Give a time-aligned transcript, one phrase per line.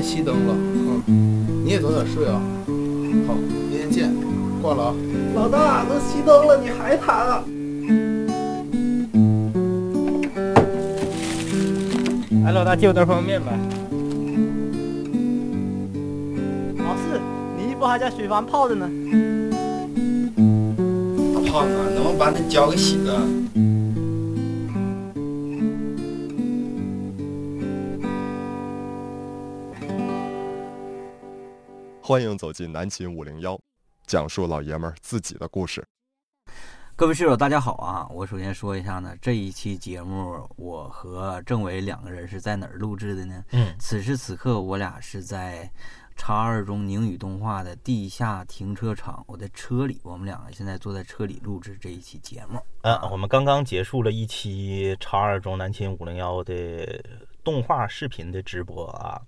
[0.00, 0.54] 天熄灯了，
[1.06, 2.40] 嗯，你也早点睡啊。
[3.26, 3.34] 好，
[3.70, 4.10] 明天见，
[4.62, 4.94] 挂了啊。
[5.34, 7.44] 老大，都熄灯了，你还谈啊？
[12.46, 13.52] 哎，老大借我袋方便面呗。
[16.78, 17.20] 老四，
[17.58, 18.88] 你衣服还在水房泡着呢。
[21.34, 23.20] 大胖子，能不能把那脚给洗了？
[32.10, 33.56] 欢迎走进南秦五零幺，
[34.04, 35.86] 讲述老爷们儿自己的故事。
[36.96, 38.04] 各位室友，大家好啊！
[38.10, 43.44] 我首先说一下呢，这一期节目我和政委两个人是在哪儿录制的呢？
[43.52, 45.70] 嗯，此时此刻我俩是在
[46.16, 52.60] 叉二中宁宇动画的地下停车场，我的车里，我们两个现在坐在车里录制这一期节目。
[52.82, 57.00] 嗯，我们刚刚结束了一期叉二中南秦五零幺的
[57.44, 59.22] 动画视频的直播啊，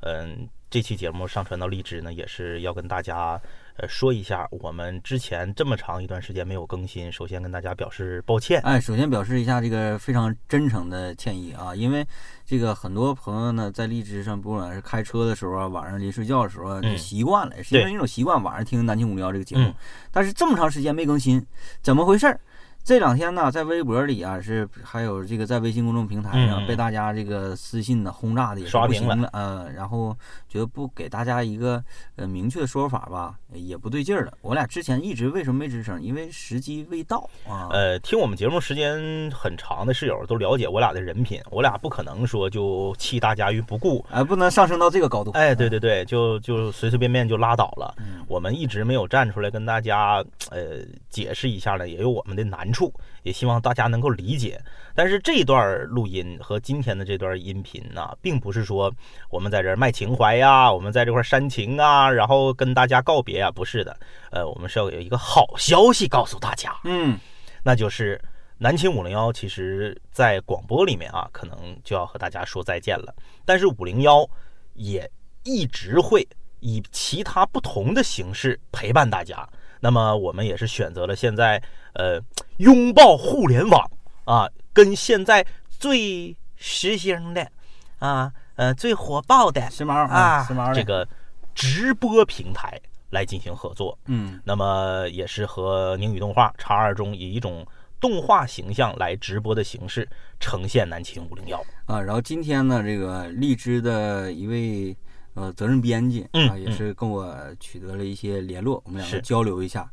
[0.00, 3.40] 嗯，这期节目上传到荔枝呢，也是要跟大家
[3.76, 8.60] 呃说一下，我们之前这么长一段时间没有更新，首先跟大家表示抱歉。
[8.62, 12.04] 哎，首先表示一下这个非常真诚的歉意啊，因为
[12.44, 19.74] 这个很多朋友呢在荔枝上，不管是开车的时候啊，晚上临睡觉的时候啊，习惯了，是因为一种习惯，晚上听南京无聊这个节目嗯，
[20.10, 21.46] 但是这么长时间没更新，
[21.82, 22.40] 怎么回事儿？
[22.84, 30.16] 这两天呢，在微博里啊，是还有这个在微信公众平台上、嗯被大家这个私信呢轰炸的也刷屏了不行了，呃，然后
[30.48, 31.82] 觉得不给大家一个
[32.16, 34.32] 呃明确的说法吧，也不对劲儿了。
[34.42, 36.02] 我俩之前一直为什么没吱声？
[36.02, 37.68] 因为时机未到啊。
[37.70, 44.04] 呃，听我们节目时间很长的室友都了解我俩的人品，我俩不可能说就弃大家于不顾。
[44.10, 45.30] 哎，不能上升到这个高度。
[45.32, 47.94] 哎，对对对，就就随随便便就拉倒了。
[47.98, 50.78] 嗯我们一直没有站出来跟大家呃
[51.10, 54.60] 解释一下呢，也有我们的难处，也希望大家能够理解。
[54.94, 58.92] 但是这段录音和今天的这段音频呢，并不是说
[59.30, 63.96] 我们在这儿卖情怀呀，我们在这块煽情啊，然后跟大家告别啊，不是的。
[64.30, 67.18] 呃，我们是要有一个好消息告诉大家，嗯，
[67.62, 68.20] 那就是
[68.58, 73.14] 南秦五零幺，其实在广播里面啊，可能就要和大家说再见了。
[73.44, 74.28] 但是五零幺
[74.74, 75.10] 也
[75.42, 76.26] 一直会
[76.60, 79.48] 以其他不同的形式陪伴大家。
[79.80, 81.62] 那么我们也是选择了现在
[81.92, 82.18] 呃
[82.58, 83.90] 拥抱互联网
[84.24, 87.50] 啊，跟现在最时兴的
[87.98, 91.06] 啊呃最火爆的时髦啊时髦的这个
[91.54, 93.98] 直播平台来进行合作。
[94.06, 97.66] 嗯那么也是和宁宇动画叉二中以一种
[98.00, 101.58] 动画形象来直播的形式呈现南秦五零幺。
[101.86, 104.96] 啊，然后今天呢，这个荔枝的一位
[105.34, 109.90] 呃责任编辑嗯啊，也是跟我取得了一些联络，我们两个是交流一下。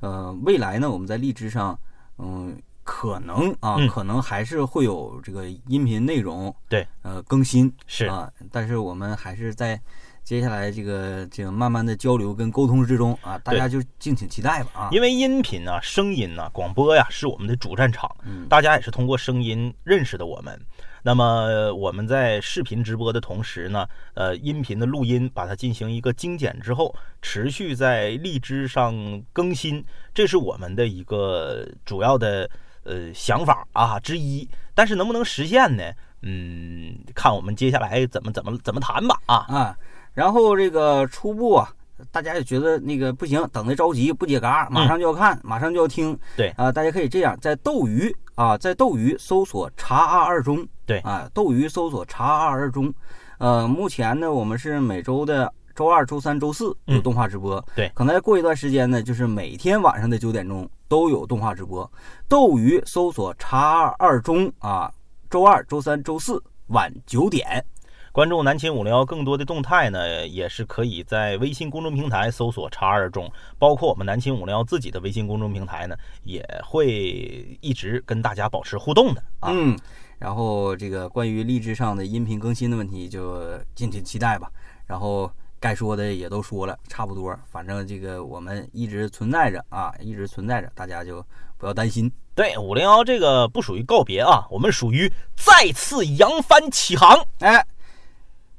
[0.00, 1.78] 呃，未来呢，我们在荔枝上，
[2.22, 3.88] 嗯，可能啊，嗯。
[3.88, 8.06] 可能还是会有这个音频内容对，呃更新是。
[8.06, 9.80] 啊，但是我们还是在
[10.30, 14.88] 接下来这个这个慢慢的交流跟沟通之中啊，大家就敬请期待吧啊。
[14.92, 20.56] 因为音频啊、声音呐、广播呀、是我们的主战场，嗯大家也是通过声音认识的我们。
[21.02, 32.48] 那么呃我们在视频直播的同时呢，呃，音频的录音把它进行一个精简之后，持续在荔枝上更新，这是我们的一个主要的
[32.84, 34.48] 呃想法啊之一。
[34.76, 35.82] 但是能不能实现呢？
[36.22, 39.36] 嗯，看我们接下来怎么怎么怎么谈吧啊。
[39.48, 39.76] 啊，
[40.12, 41.68] 然后这个初步啊，
[42.10, 46.12] 大家也觉得那个不行，等的着急不解嘎，马上就要看，马上就要听。
[46.12, 52.92] 嗯对啊，大家可以这样，在斗鱼啊，在斗鱼搜索“查二二中”，对啊，斗鱼搜索“查二二中”。
[53.38, 57.64] 呃，目前呢，我们是每周的周二、周三、周四有嗯动画直播。
[57.74, 61.90] 对可能再过一段时间呢，就是每天晚上的九点钟都有动画直播。
[62.28, 64.92] 斗鱼搜索“查二二中”啊，
[65.30, 67.64] 周二、周三、周四晚九点。
[68.12, 79.50] 关注南秦五零幺更多的动态呢，也是可以在微信公众平台搜索“叉二中”，包括我们南秦五零幺自己的微信公众平台呢，也会一直跟大家保持互动的啊。
[79.52, 79.78] 嗯，
[80.18, 84.50] 然后这个关于励志上的音频更新的问题，就敬请期待吧。
[84.88, 85.30] 然后
[85.60, 87.32] 该说的也都说了，差不多。
[87.48, 91.24] 反正这个我们一直存在着啊，一直存在着，大家就
[91.56, 92.10] 不要担心。
[92.34, 97.24] 对，五零幺这个不属于告别啊，我们属于再次扬帆起航。
[97.38, 97.64] 哎，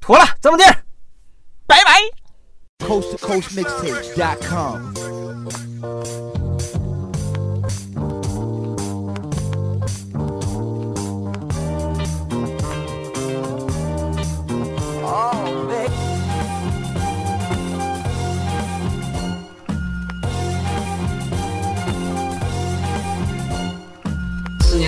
[0.01, 0.63] 妥了，这么地，
[1.67, 2.01] 拜拜。
[2.85, 4.91] coast to coast mixtape.com.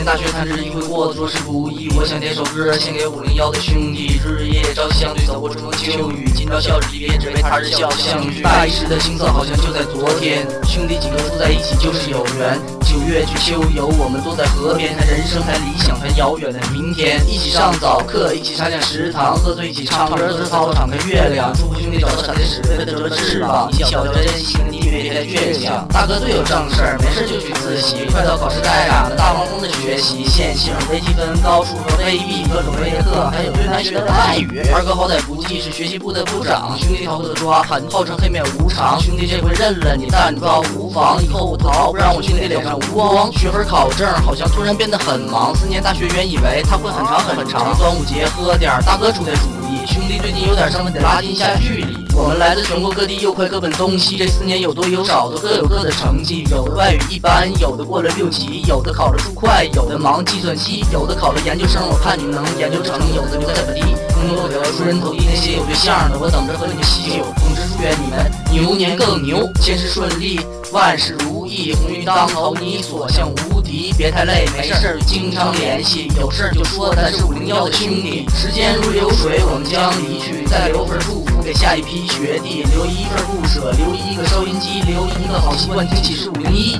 [0.04, 1.90] 大学弹指一挥过得着实不易。
[1.96, 6.30] 我想点首歌献给五零幺的兄弟，日夜朝夕相对，走过春风秋雨。
[6.36, 8.42] 今朝笑着离别，只为他日笑相聚。
[8.42, 12.60] 大一时的青涩好像就在昨天，兄弟几个住在一起就是有缘。
[12.94, 17.20] 九月去秋游，我们坐在河边，谈人生，谈理想，谈遥远的明天。
[17.28, 21.52] 一起上早课，一起插进食堂，喝醉一起唱歌，在操场看月亮。
[21.58, 23.68] 祝福兄弟找到闪电时，为了折翅膀。
[23.72, 25.88] 你小的珍惜，你别太倔强。
[25.90, 28.06] 大哥最有正事儿，没事就去自习。
[28.12, 34.62] 快到考试该赶的大黄蜂的学习，线性、微积分、高数和微粒，各种微课，还有最难学的外语。
[34.72, 39.02] 二哥好歹不济是学习部的部长，兄弟逃不得抓，号称黑面无常。
[39.02, 41.18] 兄弟这回认了你，但抓无妨。
[41.24, 43.32] 以后我逃，不然我兄弟脸上无光。
[43.34, 47.78] 学分考证好像突然变得很忙，四年大学原以为他会很长很长。
[47.78, 49.86] 端午节喝点，大哥出的主意。
[49.86, 51.98] 兄弟最近有点伤，得拉近一下距离。
[52.16, 54.16] 我们来自全国各地，又快各奔东西。
[54.18, 56.46] 这四年有多有少，都各有各的成绩。
[56.50, 61.82] 有的外语一般，有的过了六级，有的考了数快，有的忙计算机，有的考了研究生。
[61.90, 63.82] 我看你能研究成，有的留在本地
[64.14, 65.26] 工作得出人头地。
[65.28, 67.26] 那些有对象的，我等着和你们喜酒。
[67.38, 70.40] 总之祝愿你们牛年更牛，千事顺利，
[70.72, 73.94] 万事如意，鸿运当头，你所向无敌。
[73.98, 78.26] 别太累，没事经常联系，有事就说，咱是五零幺的兄弟。
[78.36, 86.80] 时间如流水，我们将离去，再留份祝福给下一批学弟，留一份不舍，留一个收音机，留一个好习惯，听启是五零一。